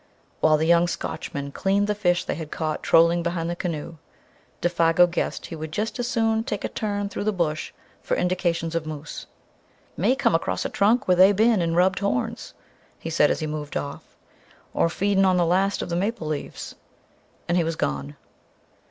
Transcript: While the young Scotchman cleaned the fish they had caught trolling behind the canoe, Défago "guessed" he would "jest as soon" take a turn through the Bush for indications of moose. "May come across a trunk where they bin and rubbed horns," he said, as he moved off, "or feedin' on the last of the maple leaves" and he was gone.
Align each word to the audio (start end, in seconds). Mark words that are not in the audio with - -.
While 0.39 0.57
the 0.57 0.65
young 0.65 0.87
Scotchman 0.87 1.51
cleaned 1.51 1.85
the 1.85 1.93
fish 1.93 2.23
they 2.25 2.33
had 2.33 2.49
caught 2.49 2.81
trolling 2.81 3.21
behind 3.21 3.51
the 3.51 3.55
canoe, 3.55 3.97
Défago 4.59 5.05
"guessed" 5.07 5.45
he 5.45 5.55
would 5.55 5.71
"jest 5.71 5.99
as 5.99 6.07
soon" 6.07 6.43
take 6.43 6.63
a 6.63 6.69
turn 6.69 7.07
through 7.07 7.25
the 7.25 7.31
Bush 7.31 7.71
for 8.01 8.17
indications 8.17 8.73
of 8.73 8.87
moose. 8.87 9.27
"May 9.95 10.15
come 10.15 10.33
across 10.33 10.65
a 10.65 10.69
trunk 10.69 11.07
where 11.07 11.17
they 11.17 11.31
bin 11.33 11.61
and 11.61 11.75
rubbed 11.75 11.99
horns," 11.99 12.55
he 12.97 13.11
said, 13.11 13.29
as 13.29 13.41
he 13.41 13.45
moved 13.45 13.77
off, 13.77 14.17
"or 14.73 14.89
feedin' 14.89 15.23
on 15.23 15.37
the 15.37 15.45
last 15.45 15.83
of 15.83 15.89
the 15.89 15.95
maple 15.95 16.25
leaves" 16.27 16.73
and 17.47 17.55
he 17.55 17.63
was 17.63 17.75
gone. 17.75 18.15